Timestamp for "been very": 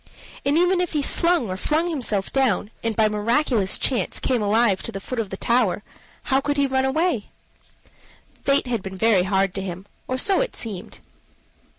8.81-9.21